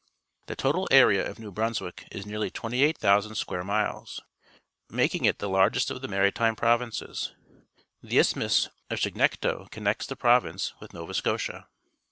[0.47, 4.19] The total area of New Brunswick is nearly 28,000 square miles,
[4.89, 7.33] making it the largest of the Maritime Prov inces.
[8.01, 11.67] The Isthmus of Chignecto connects the province with Nova Scotia.